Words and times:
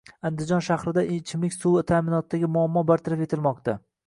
Andijon 0.27 0.63
shahrida 0.67 1.03
ichimlik 1.17 1.55
suvi 1.57 1.83
ta’minotidagi 1.93 2.51
muammo 2.57 2.85
bartaraf 2.95 3.23
etilmoqda 3.29 3.79